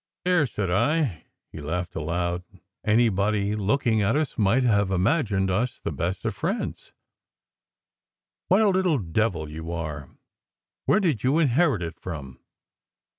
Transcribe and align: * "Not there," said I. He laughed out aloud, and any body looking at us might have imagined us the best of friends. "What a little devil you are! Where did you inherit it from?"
* 0.11 0.25
"Not 0.25 0.25
there," 0.31 0.47
said 0.47 0.71
I. 0.71 1.25
He 1.51 1.61
laughed 1.61 1.95
out 1.95 2.01
aloud, 2.01 2.43
and 2.51 2.59
any 2.83 3.07
body 3.09 3.55
looking 3.55 4.01
at 4.01 4.15
us 4.15 4.35
might 4.35 4.63
have 4.63 4.89
imagined 4.89 5.51
us 5.51 5.79
the 5.79 5.91
best 5.91 6.25
of 6.25 6.33
friends. 6.33 6.91
"What 8.47 8.61
a 8.61 8.69
little 8.69 8.97
devil 8.97 9.47
you 9.47 9.71
are! 9.71 10.09
Where 10.85 11.01
did 11.01 11.21
you 11.23 11.37
inherit 11.37 11.83
it 11.83 11.99
from?" 11.99 12.39